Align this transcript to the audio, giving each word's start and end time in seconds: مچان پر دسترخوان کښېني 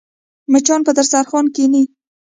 مچان 0.51 0.79
پر 0.85 0.93
دسترخوان 0.97 1.45
کښېني 1.55 1.83